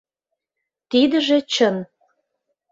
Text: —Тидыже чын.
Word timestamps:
—Тидыже 0.89 1.37
чын. 1.53 1.75